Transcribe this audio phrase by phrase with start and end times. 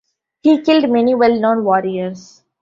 [0.41, 2.41] He killed many well-known warriors.